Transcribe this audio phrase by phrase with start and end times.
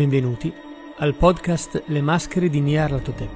[0.00, 0.50] Benvenuti
[1.00, 3.30] al podcast Le maschere di Nyarlathotep,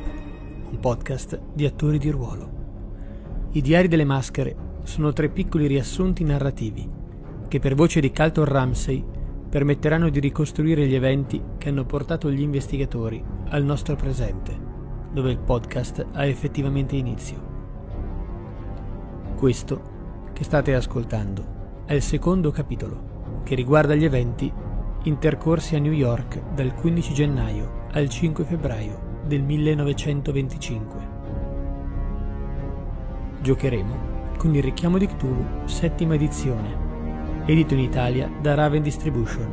[0.71, 3.51] un podcast di attori di ruolo.
[3.51, 6.91] I diari delle maschere sono tre piccoli riassunti narrativi
[7.49, 9.05] che per voce di Carlton Ramsey
[9.47, 14.59] permetteranno di ricostruire gli eventi che hanno portato gli investigatori al nostro presente,
[15.13, 17.43] dove il podcast ha effettivamente inizio.
[19.37, 19.83] Questo
[20.33, 24.51] che state ascoltando è il secondo capitolo che riguarda gli eventi
[25.07, 31.13] intercorsi a New York dal 15 gennaio al 5 febbraio del 1925.
[33.43, 39.53] Giocheremo con il richiamo di Cthulhu, settima edizione, edito in Italia da Raven Distribution.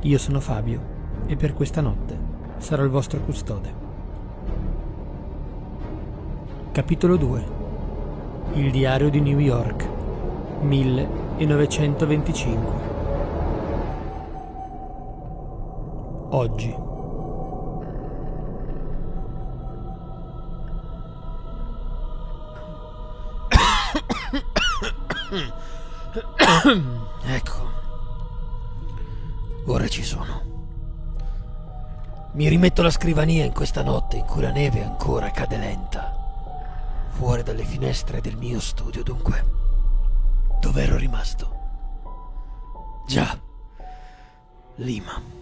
[0.00, 0.80] Io sono Fabio
[1.26, 2.18] e per questa notte
[2.56, 3.74] sarò il vostro custode.
[6.72, 7.44] Capitolo 2
[8.54, 9.86] Il diario di New York
[10.62, 12.89] 1925
[16.30, 16.70] oggi.
[27.24, 27.70] ecco,
[29.66, 30.48] ora ci sono.
[32.32, 36.14] Mi rimetto alla scrivania in questa notte in cui la neve ancora cade lenta,
[37.10, 39.58] fuori dalle finestre del mio studio, dunque.
[40.60, 41.58] Dove ero rimasto?
[43.06, 43.38] Già,
[44.76, 45.39] Lima.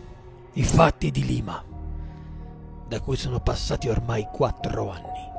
[0.58, 1.64] I fatti di Lima,
[2.88, 5.30] da cui sono passati ormai quattro anni.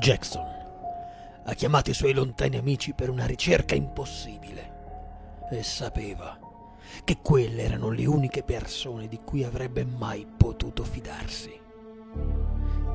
[0.00, 0.44] Jackson
[1.44, 4.72] ha chiamato i suoi lontani amici per una ricerca impossibile
[5.52, 6.36] e sapeva
[7.04, 11.56] che quelle erano le uniche persone di cui avrebbe mai potuto fidarsi.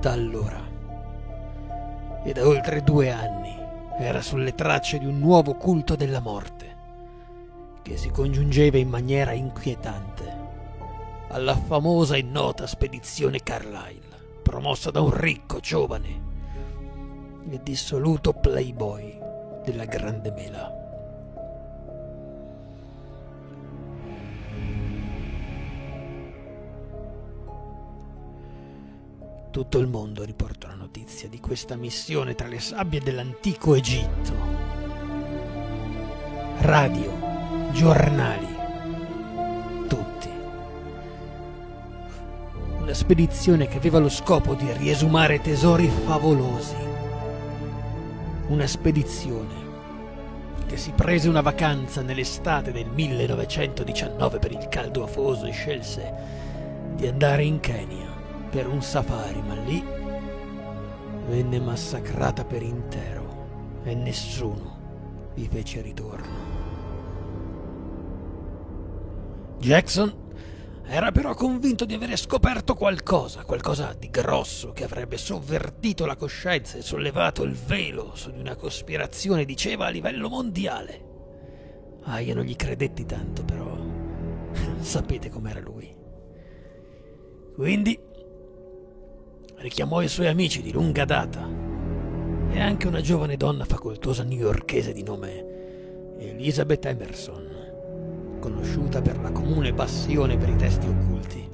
[0.01, 0.61] Da allora
[2.21, 3.57] e da oltre due anni
[3.97, 6.75] era sulle tracce di un nuovo culto della morte
[7.81, 10.34] che si congiungeva in maniera inquietante
[11.29, 16.33] alla famosa e nota spedizione Carlyle, promossa da un ricco, giovane
[17.49, 19.19] e dissoluto playboy
[19.63, 20.83] della Grande Mela.
[29.51, 34.33] Tutto il mondo riporta la notizia di questa missione tra le sabbie dell'antico Egitto.
[36.59, 37.11] Radio,
[37.71, 38.54] giornali,
[42.95, 46.75] spedizione che aveva lo scopo di riesumare tesori favolosi.
[48.47, 49.53] Una spedizione
[50.65, 56.13] che si prese una vacanza nell'estate del 1919 per il caldo afoso e scelse
[56.95, 58.07] di andare in Kenya
[58.49, 59.83] per un safari, ma lì
[61.27, 64.77] venne massacrata per intero e nessuno
[65.35, 66.53] vi fece ritorno.
[69.59, 70.23] Jackson
[70.87, 76.77] era però convinto di avere scoperto qualcosa, qualcosa di grosso che avrebbe sovvertito la coscienza
[76.77, 81.13] e sollevato il velo su di una cospirazione, diceva, a livello mondiale.
[82.03, 83.75] Ah, io non gli credetti tanto, però
[84.79, 85.93] sapete com'era lui.
[87.55, 87.99] Quindi
[89.55, 91.47] richiamò i suoi amici di lunga data
[92.51, 97.54] e anche una giovane donna facoltosa newyorkese di nome Elizabeth Emerson
[98.45, 101.49] conosciuta per la comune passione per i testi occulti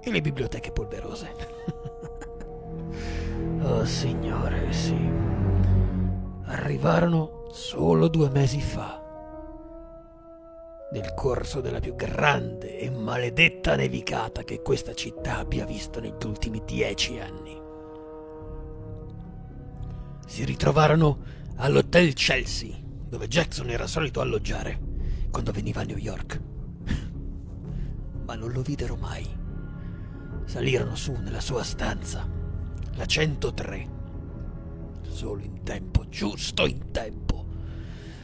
[0.00, 1.34] e le biblioteche polverose.
[3.62, 4.96] oh signore, sì.
[6.44, 9.02] Arrivarono solo due mesi fa,
[10.92, 16.62] nel corso della più grande e maledetta nevicata che questa città abbia visto negli ultimi
[16.64, 17.60] dieci anni.
[20.24, 21.18] Si ritrovarono
[21.56, 22.76] all'Hotel Chelsea,
[23.08, 24.89] dove Jackson era solito alloggiare
[25.30, 26.40] quando veniva a New York.
[28.26, 29.38] Ma non lo videro mai.
[30.44, 32.28] Salirono su nella sua stanza,
[32.94, 33.88] la 103,
[35.02, 37.46] solo in tempo, giusto in tempo,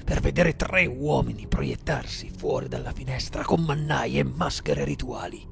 [0.04, 5.46] per vedere tre uomini proiettarsi fuori dalla finestra con mannaie e maschere rituali,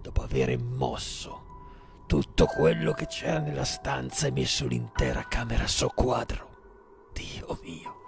[0.00, 1.42] dopo aver mosso
[2.06, 6.52] tutto quello che c'era nella stanza e messo l'intera camera a soqquadro.
[7.12, 8.02] Dio mio,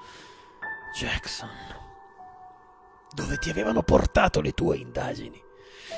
[0.98, 1.85] Jackson
[3.16, 5.42] dove ti avevano portato le tue indagini,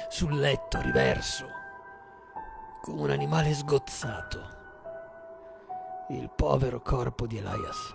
[0.09, 1.47] sul letto riverso,
[2.81, 4.56] come un animale sgozzato.
[6.11, 7.93] Il povero corpo di Elias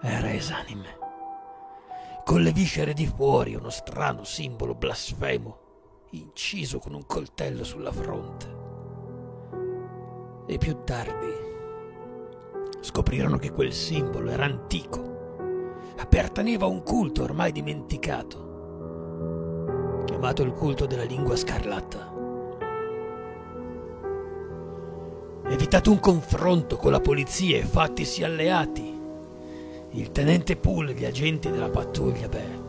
[0.00, 0.98] era esanime,
[2.24, 5.58] con le viscere di fuori uno strano simbolo blasfemo
[6.10, 8.60] inciso con un coltello sulla fronte.
[10.48, 11.30] E più tardi
[12.80, 15.11] scoprirono che quel simbolo era antico
[15.96, 18.50] apparteneva a un culto ormai dimenticato,
[20.06, 22.10] chiamato il culto della lingua scarlatta.
[25.44, 29.00] Evitato un confronto con la polizia e fattisi alleati,
[29.90, 32.60] il tenente Poole e gli agenti della pattuglia, beh,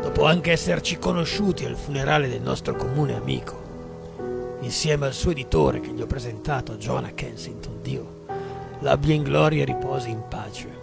[0.00, 3.60] dopo anche esserci conosciuti al funerale del nostro comune amico,
[4.60, 8.24] insieme al suo editore che gli ho presentato, Jonah Kensington, Dio,
[8.80, 10.79] l'abbia in gloria e riposi in pace.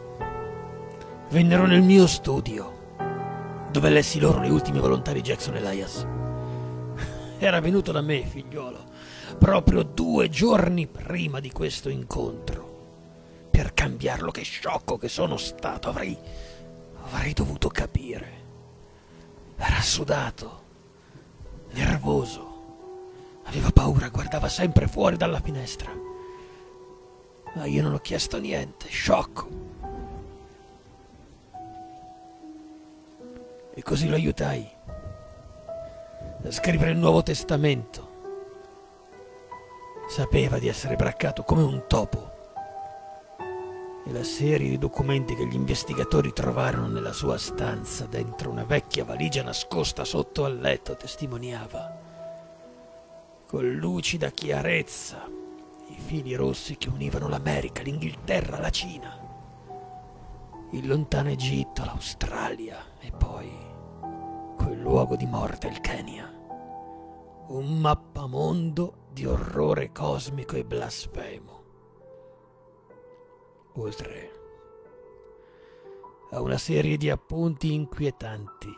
[1.29, 6.07] Vennero nel mio studio, dove lessi loro le ultime volontà di Jackson Elias.
[7.37, 8.85] Era venuto da me, figliolo,
[9.37, 13.49] proprio due giorni prima di questo incontro.
[13.51, 16.17] Per cambiarlo, che sciocco che sono stato, avrei,
[17.03, 18.31] avrei dovuto capire.
[19.57, 20.61] Era sudato,
[21.71, 25.91] nervoso, aveva paura, guardava sempre fuori dalla finestra.
[27.53, 29.67] Ma io non ho chiesto niente, sciocco.
[33.77, 34.67] E così lo aiutai
[36.43, 38.09] a scrivere il Nuovo Testamento.
[40.09, 42.31] Sapeva di essere braccato come un topo.
[44.03, 49.05] E la serie di documenti che gli investigatori trovarono nella sua stanza dentro una vecchia
[49.05, 51.99] valigia nascosta sotto al letto testimoniava
[53.45, 55.29] con lucida chiarezza
[55.89, 59.17] i fili rossi che univano l'America, l'Inghilterra, la Cina,
[60.71, 63.66] il lontano Egitto, l'Australia e poi
[64.79, 66.31] luogo di morte, il Kenya.
[67.47, 71.63] Un mappamondo di orrore cosmico e blasfemo.
[73.75, 74.31] Oltre
[76.31, 78.75] a una serie di appunti inquietanti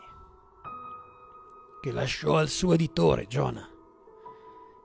[1.80, 3.70] che lasciò al suo editore, Jonah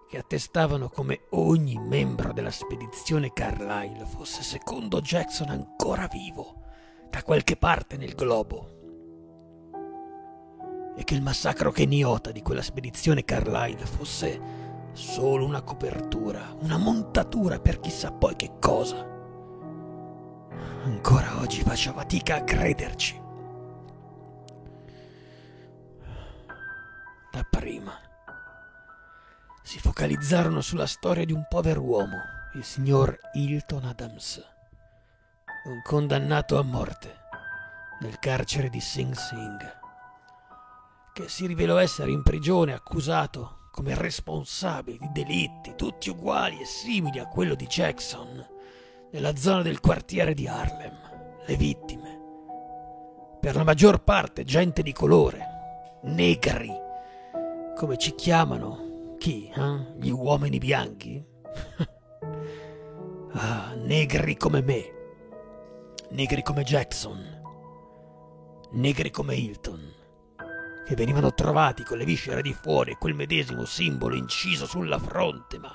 [0.08, 6.62] che attestavano come ogni membro della spedizione Carlyle fosse secondo Jackson ancora vivo
[7.10, 8.75] da qualche parte nel globo
[10.96, 14.64] e che il massacro keniota di quella spedizione Carlyle fosse
[14.94, 19.14] solo una copertura, una montatura per chissà poi che cosa.
[20.84, 23.22] Ancora oggi faccio fatica a crederci.
[27.32, 28.06] Dapprima
[29.66, 32.18] si focalizzarono sulla storia di un povero uomo,
[32.54, 34.42] il signor Hilton Adams,
[35.66, 37.24] un condannato a morte
[38.02, 39.84] nel carcere di Sing Sing,
[41.16, 47.20] che si rivelò essere in prigione accusato come responsabile di delitti tutti uguali e simili
[47.20, 48.46] a quello di Jackson
[49.12, 50.94] nella zona del quartiere di Harlem.
[51.46, 52.20] Le vittime,
[53.40, 56.70] per la maggior parte gente di colore, negri,
[57.78, 59.50] come ci chiamano chi?
[59.56, 59.94] Eh?
[59.96, 61.24] Gli uomini bianchi?
[63.32, 64.94] ah, negri come me.
[66.10, 67.42] Negri come Jackson.
[68.72, 69.85] Negri come Hilton.
[70.86, 75.58] Che venivano trovati con le viscere di fuori e quel medesimo simbolo inciso sulla fronte,
[75.58, 75.74] ma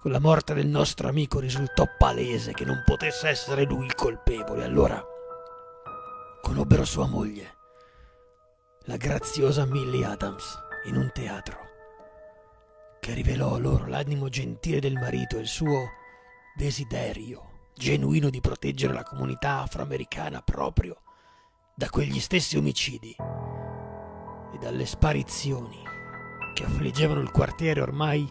[0.00, 4.64] con la morte del nostro amico risultò palese che non potesse essere lui il colpevole.
[4.64, 5.04] Allora
[6.40, 7.56] conobbero sua moglie,
[8.84, 11.58] la graziosa Millie Adams, in un teatro
[13.00, 15.88] che rivelò loro l'animo gentile del marito e il suo
[16.56, 21.02] desiderio genuino di proteggere la comunità afroamericana proprio
[21.74, 23.16] da quegli stessi omicidi
[24.52, 25.82] e dalle sparizioni
[26.54, 28.30] che affliggevano il quartiere ormai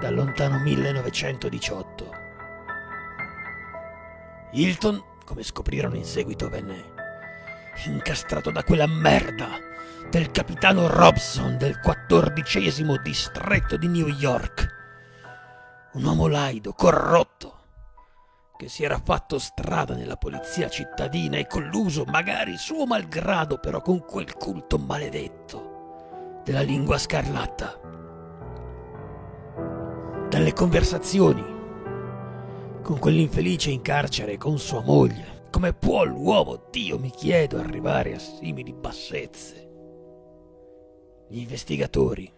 [0.00, 2.10] dal lontano 1918.
[4.52, 6.92] Hilton, come scoprirono in seguito, venne
[7.86, 9.48] incastrato da quella merda
[10.08, 14.72] del capitano Robson del quattordicesimo distretto di New York.
[15.94, 17.53] Un uomo laido, corrotto,
[18.56, 24.04] che si era fatto strada nella polizia cittadina e colluso, magari suo malgrado, però con
[24.04, 27.80] quel culto maledetto della lingua scarlatta.
[30.28, 31.52] Dalle conversazioni
[32.82, 38.14] con quell'infelice in carcere e con sua moglie, come può l'uomo, Dio mi chiedo, arrivare
[38.14, 39.70] a simili bassezze?
[41.28, 42.30] Gli investigatori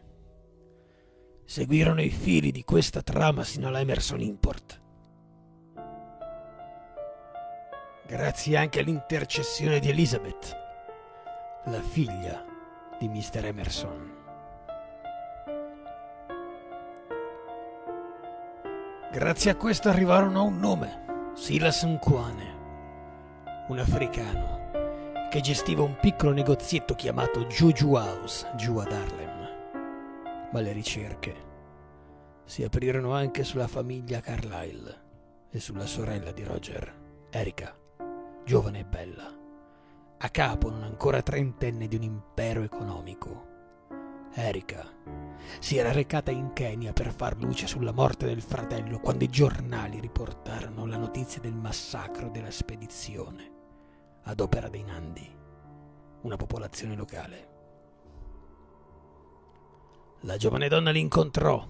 [1.44, 4.84] seguirono i fili di questa trama sino alla Emerson Import.
[8.06, 10.56] Grazie anche all'intercessione di Elizabeth,
[11.64, 12.44] la figlia
[13.00, 13.46] di Mr.
[13.46, 14.14] Emerson.
[19.10, 22.54] Grazie a questo arrivarono a un nome, Silas Nkwane,
[23.70, 24.70] un africano
[25.28, 30.48] che gestiva un piccolo negozietto chiamato Juju House giù ad Harlem.
[30.52, 31.34] Ma le ricerche
[32.44, 35.00] si aprirono anche sulla famiglia Carlyle
[35.50, 36.94] e sulla sorella di Roger,
[37.30, 37.76] Erika,
[38.46, 39.28] giovane e bella,
[40.18, 43.54] a capo non ancora trentenne di un impero economico.
[44.34, 44.88] Erika
[45.58, 49.98] si era recata in Kenya per far luce sulla morte del fratello quando i giornali
[49.98, 53.50] riportarono la notizia del massacro della spedizione
[54.22, 55.28] ad opera dei Nandi,
[56.20, 57.48] una popolazione locale.
[60.20, 61.66] La giovane donna li incontrò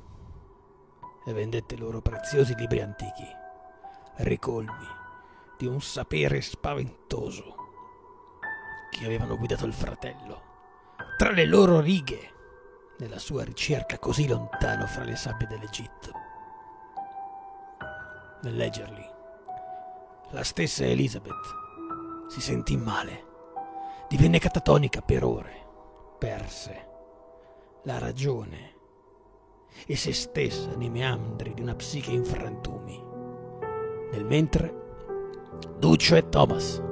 [1.27, 3.25] e vendette loro preziosi libri antichi,
[4.17, 5.05] ricolmi
[5.57, 7.55] di un sapere spaventoso
[8.91, 10.47] che avevano guidato il fratello
[11.17, 12.35] tra le loro righe
[12.99, 16.13] nella sua ricerca così lontano fra le sabbie dell'Egitto.
[18.43, 19.11] Nel leggerli,
[20.31, 23.25] la stessa Elizabeth si sentì male,
[24.09, 25.67] divenne catatonica per ore,
[26.19, 26.89] perse
[27.85, 28.75] la ragione
[29.87, 33.03] e se stessa nei meandri di una psiche in frantumi.
[34.13, 34.86] Nel mentre,
[35.79, 36.83] Duccio e Thomas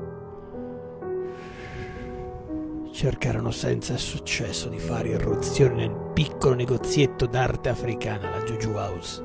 [2.94, 9.22] cercarono senza successo di fare irruzione nel piccolo negozietto d'arte africana, la Juju House.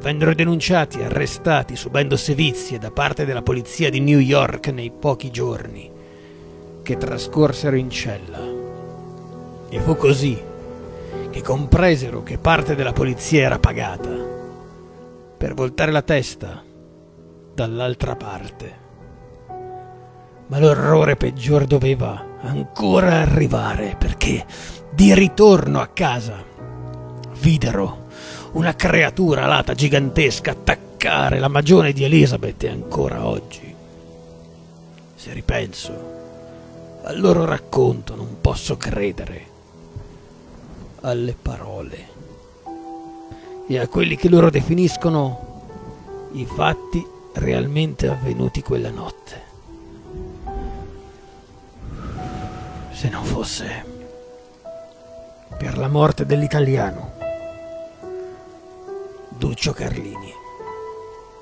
[0.00, 5.30] Vennero denunciati e arrestati subendo sevizie da parte della polizia di New York nei pochi
[5.30, 5.90] giorni
[6.82, 8.40] che trascorsero in cella.
[9.68, 10.42] E fu così
[11.30, 14.08] che compresero che parte della polizia era pagata
[15.36, 16.64] per voltare la testa
[17.60, 18.78] dall'altra parte.
[20.46, 24.46] Ma l'orrore peggior doveva ancora arrivare perché
[24.90, 26.42] di ritorno a casa
[27.38, 28.06] videro
[28.52, 33.74] una creatura alata gigantesca attaccare la magione di Elizabeth e ancora oggi.
[35.14, 36.18] Se ripenso
[37.04, 39.48] al loro racconto non posso credere
[41.02, 42.08] alle parole
[43.68, 45.48] e a quelli che loro definiscono
[46.32, 49.48] i fatti realmente avvenuti quella notte.
[52.92, 53.84] Se non fosse
[55.56, 57.18] per la morte dell'italiano
[59.40, 60.30] Duccio Carlini.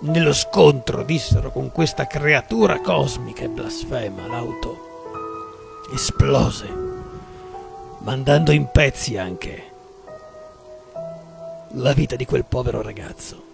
[0.03, 4.87] Nello scontro, dissero, con questa creatura cosmica e blasfema, l'auto
[5.93, 6.69] esplose,
[7.99, 9.73] mandando in pezzi anche
[11.73, 13.48] la vita di quel povero ragazzo.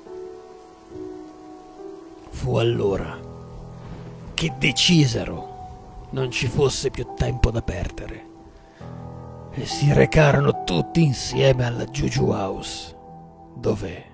[2.35, 3.19] Fu allora
[4.35, 8.26] che decisero non ci fosse più tempo da perdere
[9.53, 12.95] e si recarono tutti insieme alla Juju House,
[13.55, 14.05] dove,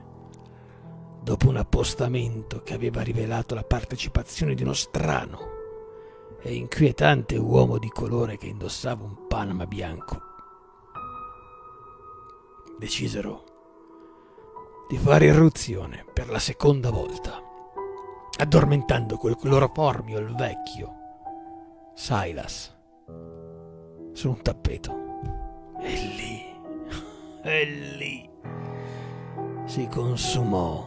[1.23, 5.39] dopo un appostamento che aveva rivelato la partecipazione di uno strano
[6.41, 10.21] e inquietante uomo di colore che indossava un panama bianco,
[12.79, 13.45] decisero
[14.89, 17.49] di fare irruzione per la seconda volta,
[18.41, 20.95] addormentando quel cloroformio il vecchio
[21.93, 22.75] Silas
[24.13, 24.99] su un tappeto.
[25.79, 26.43] E lì,
[27.43, 28.31] e lì
[29.65, 30.87] si consumò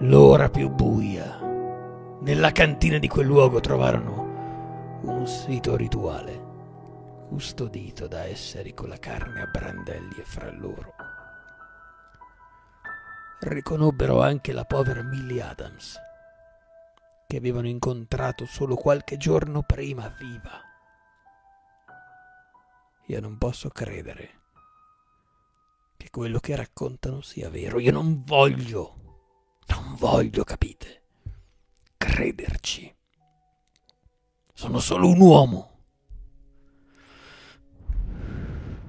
[0.00, 1.40] l'ora più buia.
[2.20, 6.44] Nella cantina di quel luogo trovarono un sito rituale,
[7.28, 10.95] custodito da esseri con la carne a brandelli e fra loro.
[13.38, 15.98] Riconobbero anche la povera Millie Adams,
[17.26, 20.60] che avevano incontrato solo qualche giorno prima viva.
[23.08, 24.40] Io non posso credere
[25.96, 27.78] che quello che raccontano sia vero.
[27.78, 31.02] Io non voglio, non voglio, capite,
[31.96, 32.94] crederci.
[34.52, 35.70] Sono solo un uomo.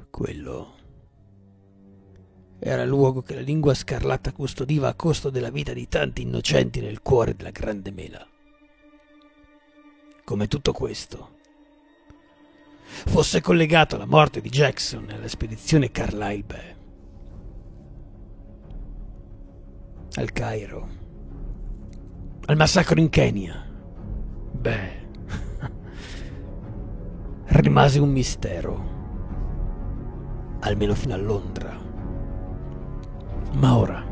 [0.09, 0.76] Quello
[2.59, 6.81] era il luogo che la lingua scarlatta custodiva a costo della vita di tanti innocenti
[6.81, 8.25] nel cuore della grande mela.
[10.23, 11.35] Come tutto questo
[13.05, 16.75] fosse collegato alla morte di Jackson e alla spedizione Carlyle Bay.
[20.15, 20.87] Al Cairo,
[22.45, 23.65] al massacro in Kenya.
[24.51, 25.05] Beh,
[27.45, 28.95] rimase un mistero,
[30.61, 31.86] almeno fino a Londra.
[33.53, 34.03] Ma ora,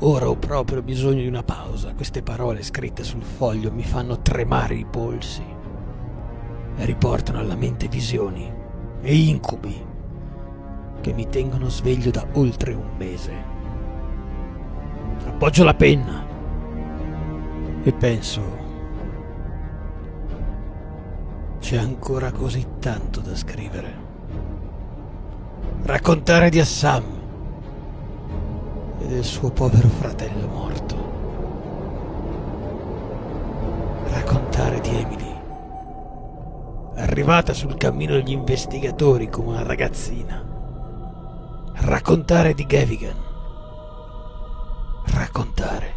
[0.00, 1.92] ora ho proprio bisogno di una pausa.
[1.94, 5.42] Queste parole scritte sul foglio mi fanno tremare i polsi
[6.76, 8.50] e riportano alla mente visioni
[9.02, 9.88] e incubi
[11.00, 13.32] che mi tengono sveglio da oltre un mese.
[15.26, 16.24] Appoggio la penna
[17.82, 18.42] e penso,
[21.58, 24.08] c'è ancora così tanto da scrivere.
[25.82, 27.19] Raccontare di Assam
[29.00, 30.96] e del suo povero fratello morto.
[34.08, 35.40] Raccontare di Emily.
[36.96, 40.44] Arrivata sul cammino degli investigatori come una ragazzina.
[41.72, 43.16] Raccontare di Gavigan.
[45.06, 45.94] Raccontare.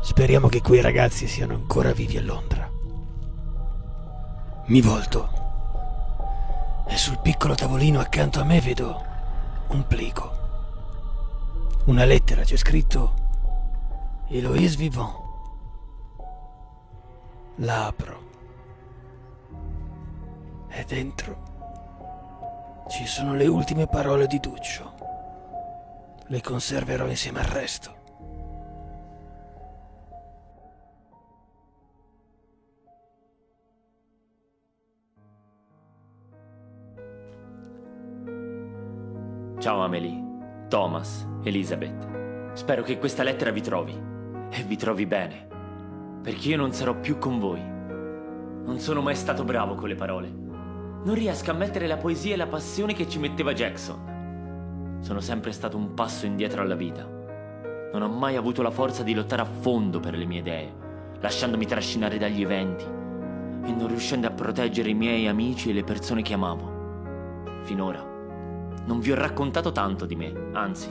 [0.00, 2.70] Speriamo che quei ragazzi siano ancora vivi a Londra.
[4.66, 5.28] Mi volto
[6.86, 9.12] e sul piccolo tavolino accanto a me vedo
[9.68, 10.32] un plico.
[11.86, 13.14] Una lettera c'è scritto
[14.28, 15.22] Eloise Vivant.
[17.56, 18.22] La apro.
[20.68, 21.52] E dentro
[22.88, 24.92] ci sono le ultime parole di Duccio.
[26.26, 27.93] Le conserverò insieme al resto.
[39.64, 40.22] Ciao Amelie,
[40.68, 42.52] Thomas, Elizabeth.
[42.52, 43.98] Spero che questa lettera vi trovi
[44.50, 45.48] e vi trovi bene,
[46.22, 47.62] perché io non sarò più con voi.
[47.62, 50.28] Non sono mai stato bravo con le parole.
[50.28, 54.98] Non riesco a mettere la poesia e la passione che ci metteva Jackson.
[55.00, 57.08] Sono sempre stato un passo indietro alla vita.
[57.90, 60.74] Non ho mai avuto la forza di lottare a fondo per le mie idee,
[61.20, 66.20] lasciandomi trascinare dagli eventi e non riuscendo a proteggere i miei amici e le persone
[66.20, 67.62] che amavo.
[67.62, 68.12] Finora
[68.86, 70.88] non vi ho raccontato tanto di me, anzi,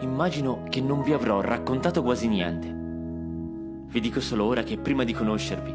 [0.00, 2.76] immagino che non vi avrò raccontato quasi niente.
[3.90, 5.74] Vi dico solo ora che prima di conoscervi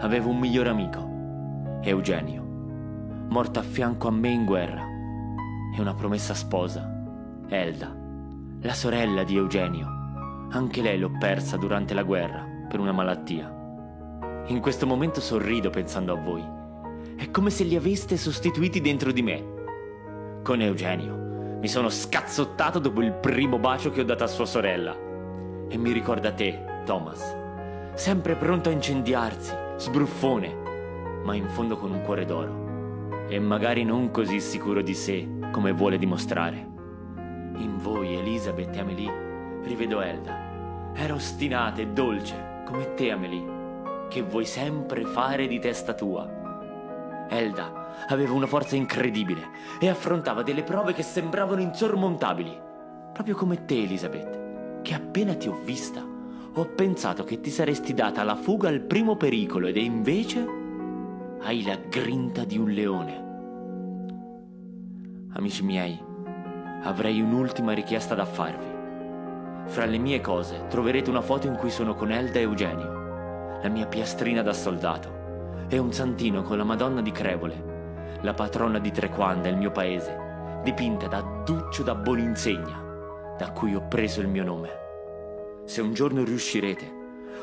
[0.00, 2.42] avevo un migliore amico, Eugenio,
[3.28, 4.84] morto a fianco a me in guerra,
[5.74, 6.86] e una promessa sposa,
[7.48, 7.94] Elda,
[8.60, 9.94] la sorella di Eugenio.
[10.50, 13.52] Anche lei l'ho persa durante la guerra per una malattia.
[14.46, 16.44] In questo momento sorrido pensando a voi.
[17.16, 19.54] È come se li aveste sostituiti dentro di me
[20.46, 21.58] con Eugenio.
[21.60, 24.96] Mi sono scazzottato dopo il primo bacio che ho dato a sua sorella.
[25.68, 27.36] E mi ricorda te, Thomas.
[27.94, 30.54] Sempre pronto a incendiarsi, sbruffone,
[31.24, 33.26] ma in fondo con un cuore d'oro.
[33.28, 36.64] E magari non così sicuro di sé come vuole dimostrare.
[37.56, 40.92] In voi, Elizabeth e Amelie, rivedo Elda.
[40.94, 47.26] Era ostinata e dolce, come te, Amelie, che vuoi sempre fare di testa tua.
[47.30, 47.75] Elda
[48.08, 49.48] aveva una forza incredibile
[49.80, 52.58] e affrontava delle prove che sembravano insormontabili.
[53.12, 56.14] Proprio come te, Elizabeth, che appena ti ho vista
[56.58, 60.46] ho pensato che ti saresti data la fuga al primo pericolo ed invece
[61.42, 63.24] hai la grinta di un leone.
[65.34, 66.02] Amici miei,
[66.82, 68.74] avrei un'ultima richiesta da farvi.
[69.66, 73.68] Fra le mie cose troverete una foto in cui sono con Elda e Eugenio, la
[73.68, 77.75] mia piastrina da soldato, e un santino con la Madonna di Crevole,
[78.22, 83.86] la patrona di Trequanda, il mio paese, dipinta da Duccio da Boninsegna, da cui ho
[83.88, 84.70] preso il mio nome.
[85.64, 86.92] Se un giorno riuscirete,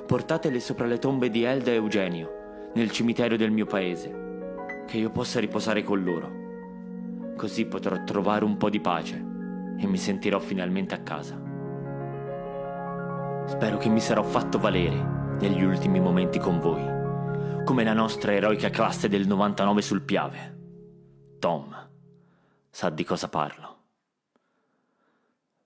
[0.05, 5.09] portatele sopra le tombe di Elda e Eugenio, nel cimitero del mio paese, che io
[5.09, 6.31] possa riposare con loro.
[7.37, 9.15] Così potrò trovare un po' di pace
[9.77, 11.39] e mi sentirò finalmente a casa.
[13.45, 16.83] Spero che mi sarò fatto valere negli ultimi momenti con voi,
[17.65, 20.62] come la nostra eroica classe del 99 sul Piave.
[21.43, 21.75] Tom
[22.69, 23.77] sa di cosa parlo.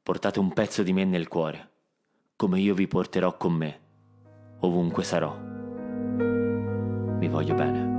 [0.01, 1.69] Portate un pezzo di me nel cuore,
[2.35, 3.79] come io vi porterò con me,
[4.61, 5.37] ovunque sarò.
[7.19, 7.96] Vi voglio bene.